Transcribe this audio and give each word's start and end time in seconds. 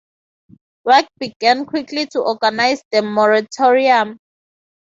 Work 0.83 1.05
began 1.19 1.67
quickly 1.67 2.07
to 2.07 2.21
organize 2.21 2.81
the 2.91 3.03
Moratorium. 3.03 4.17